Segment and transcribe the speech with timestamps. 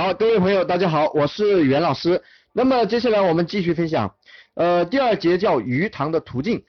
[0.00, 2.22] 好，各位朋友，大家好，我是袁老师。
[2.54, 4.14] 那么接下来我们继续分享，
[4.54, 6.64] 呃，第二节叫鱼塘的途径。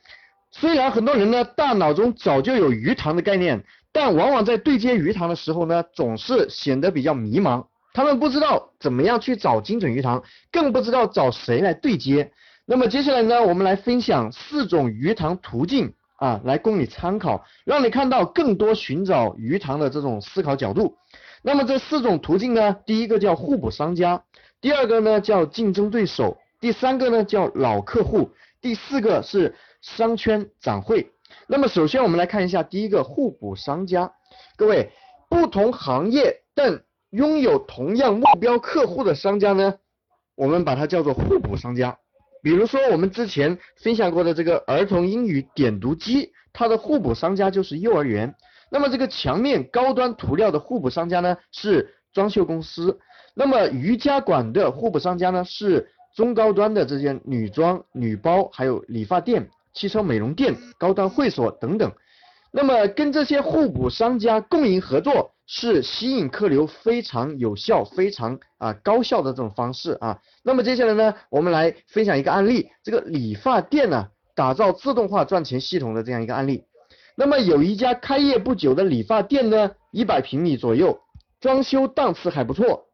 [0.52, 3.64] 虽然很多人呢大脑中早就有鱼塘的概念，
[3.94, 7.66] 但往往在对接鱼塘的时候呢，总是显得比较迷茫。
[7.94, 10.22] 他们不知道怎么样去找精准鱼塘，
[10.52, 12.34] 更不知道找谁来对接。
[12.66, 20.96] 那么接下来呢，我们来分享四种鱼塘途径啊，来供你参考，让你看到更多寻找鱼塘的这种思考角度。
[21.42, 24.24] 那么这四种途径呢，第一个叫互补商家，
[24.62, 28.30] 第二个呢叫竞争对手，第三个呢叫老客户，
[28.62, 31.12] 第四个是商圈展会。
[31.48, 34.14] 那么首先我们来看一下第一个互补商家，
[34.56, 34.92] 各位
[35.28, 39.74] 不同行业但拥有同样目标客户的商家呢，
[40.36, 41.98] 我们把它叫做互补商家。
[42.42, 48.34] 比如说我们之前分享过的这个儿童英语点读机，它的互补商家就是幼儿园。
[48.70, 53.00] 那么这个墙面高端涂料的互补商家呢是装修公司，
[53.36, 61.92] 那么瑜伽馆的互补商家呢是中高端的这些女装、女包，还有理发店、汽车美容店、高端会所等等。
[62.52, 70.18] 那么跟这些互补商家共赢合作是吸引客流非常有效、非常啊高效的这种方式啊。
[70.44, 76.64] 那么接下来呢，我们来分享一个案例，这个理发店呢打造自动化赚钱系统的这样一个案例。
[77.18, 80.98] 那么有一家开业不久的理发店呢，一百平米左右，
[81.42, 82.86] 装修档次还不错。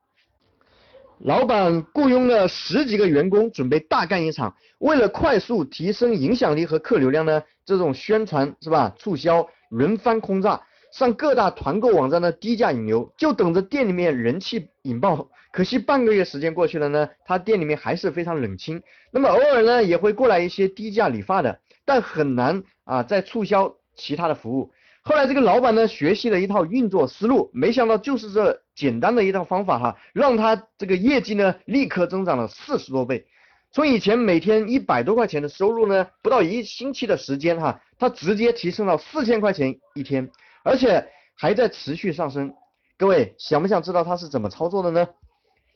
[1.20, 4.56] 老板雇佣了十几个员工，准备大干一场。
[4.80, 8.96] 为了快速提升影响力和客流量呢，这种宣传是吧？
[8.98, 10.60] 促销轮番轰炸，
[10.98, 15.30] 上各大团购网站的低价引流，就等着店里面人气引爆。
[15.52, 18.82] 可惜半个月时间过去了呢，他店里面还是非常冷清。
[19.12, 23.76] 那么偶尔呢，也会过来一些低价理发的，但很难啊再促销。
[24.00, 33.26] 其他的服务，后来这个老板呢学习了一套运作思路，没想到就是这简单的一套方法哈，让他这个业绩呢立刻增长了四十多倍，
[33.72, 40.30] 从以前每天一百多块钱的收入呢，不到一星期的时间哈，他直接提升到四千块钱一天，
[40.64, 42.54] 而且还在持续上升。
[42.98, 45.08] 各位想不想知道他是怎么操作的呢？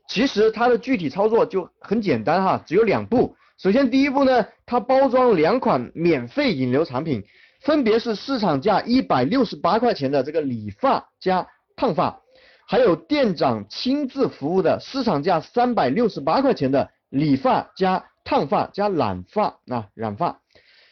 [0.08, 3.36] 其实它的具体操作就很简单哈，只有两步。
[3.58, 7.24] 首先第一步呢，他包装两款免费引流产品。
[7.62, 12.20] 分别是市场价一百六十八块钱的这个理发加烫发，
[12.68, 20.40] 还有店长亲自服务的市场价三百六十八块钱的理发加烫发加染发啊染发。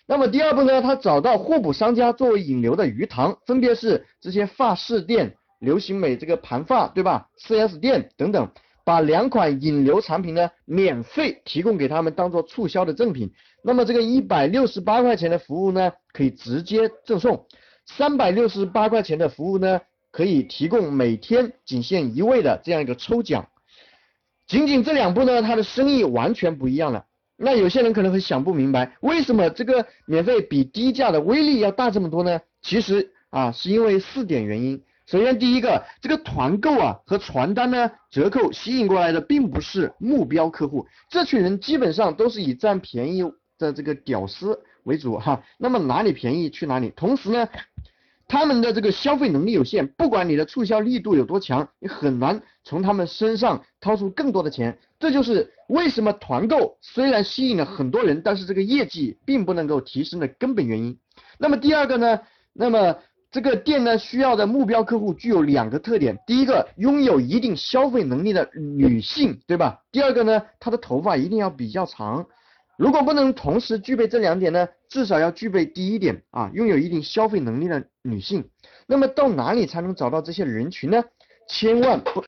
[0.10, 8.50] 那么第二步呢，他找到互补商家作为引流的鱼塘，分别是这些发饰店、流行美这个盘发对吧？4S 店等等。
[8.84, 13.32] 把两款引流产品呢免费提供给他们，当做促销的赠品。
[13.64, 17.46] 那么这个一百六十八块钱的服务呢，可以直接赠送；
[17.86, 19.80] 三百六十八块钱的服务呢，
[20.12, 23.48] 可以提供每天仅限一位的这样一个抽奖。
[24.48, 27.06] 仅仅这两步呢，他的生意完全不一样了。
[27.42, 32.40] 那有些人可能会想不明白，为什么这个免费比低价的威力要大这么多呢？
[32.62, 34.84] 其实啊，是因为四点原因。
[35.06, 43.24] 首先，第一个，这个团购啊和传单呢折扣吸引过来的并不是目标客户，这群人基本上都是以占便宜
[43.58, 45.42] 的这个屌丝为主哈。
[45.58, 46.94] 那么哪里便宜去哪里。
[46.96, 47.48] 同时呢，
[48.30, 54.80] 他们的这个消费能力有限，不管你的促销力度有多强，你很难从他们身上掏出更多的钱。
[54.98, 60.98] 这就是为什么团购虽然吸引了很多人，但是这个业绩并不能够提升的根本原因。
[61.38, 62.20] 那么第二个呢，
[62.54, 62.96] 那么。
[63.32, 69.80] 这个店呢需要的目标客户具有两个特点，第一个拥有一定消费能力的女性，对吧？
[69.92, 72.26] 第二个呢，她的头发一定要比较长。
[72.80, 78.50] 如果不能同时具备这两点呢，至少要具备第一点啊，拥有一定消费能力的女性。
[78.88, 81.04] 那么到哪里才能找到这些人群呢？
[81.50, 82.24] 千万不，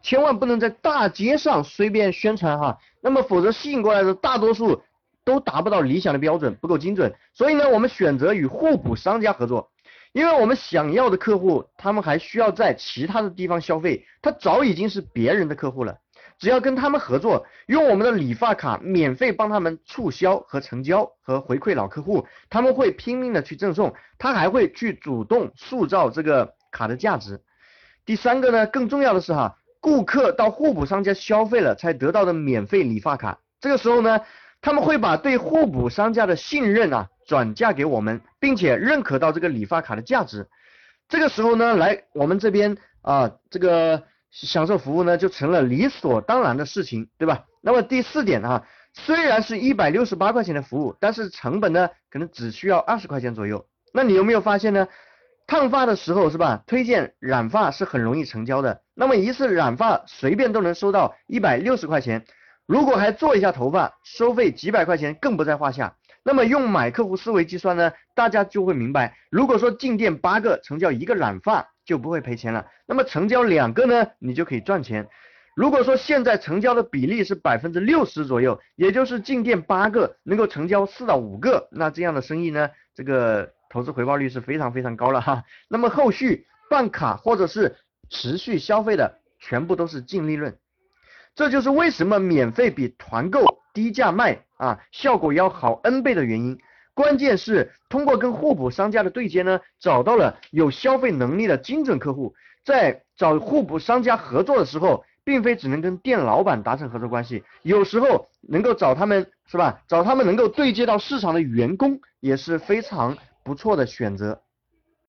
[0.00, 4.80] 千万不能在大街上随便宣传哈，那么否则吸引过来的大多数
[5.22, 7.12] 都达不到理想的标准，不够精准。
[7.34, 9.70] 所以呢，我们选择与互补商家合作。
[10.12, 15.96] 因为我们想要的客户，他们还需要在其他的地方消费，他早已经是别人的客户了。
[16.38, 27.40] 只要跟他们合作，用我们的理发卡免费帮他们促销和成交和回馈老客户，他们会拼命的去赠送，他还会去主动塑造这个卡的价值。
[28.06, 34.20] 第三个呢，更重要的是哈，顾客到互补商家消费了才得到的免费理发卡，这个时候呢，
[34.62, 37.08] 他们会把对互补商家的信任啊。
[37.30, 40.48] 转嫁给我们，并且认可到这个理发卡的价值，
[41.08, 47.44] 这个时候呢，来我们这边啊，这个享受服务呢，就成了理所当然的事情，对吧？
[47.62, 53.64] 那么第四点啊，虽然是一百六十八块钱的服务，但是成本呢，可能只需要二十块钱左右。
[53.94, 54.88] 那你有没有发现呢？
[55.46, 56.64] 烫发的时候是吧？
[56.66, 58.82] 推荐染发是很容易成交的。
[58.94, 62.24] 那么一次染发随便都能收到一百六十块钱，
[62.66, 65.94] 如果还做一下头发，收费几百块钱更不在话下。
[66.22, 75.08] 那么用买客户思维计算呢，大家就会明白，如果说进店八个成交一个染发就不会赔钱了，那么成交两个呢，你就可以赚钱。
[75.56, 85.42] 如果说现在成交的比例是百分之六十左右，也就是进店八个能够成交四到五个，那这样的生意呢，这个投资回报率是非常非常高了哈。
[85.68, 87.76] 那么后续办卡或者是
[88.08, 90.56] 持续消费的，全部都是净利润。
[91.34, 96.58] 这就是为什么免费比团购低价卖啊，效果要好 N 倍的原因。
[96.94, 102.34] 关键是通过跟互补商家的对接呢，找到了有消费能力的精准客户，
[102.64, 105.04] 在找互补商家合作的时候。
[105.22, 109.82] 并非只能跟店老板达成合作关系，有时候能够找他们是吧？
[109.86, 114.40] 找他们能够对接到市场的员工也是非常不错的选择。